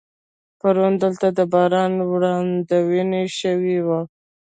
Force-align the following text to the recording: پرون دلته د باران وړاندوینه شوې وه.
پرون 0.59 0.93
دلته 1.03 1.27
د 1.37 1.39
باران 1.53 1.93
وړاندوینه 2.11 3.21
شوې 3.39 3.77
وه. 3.87 4.01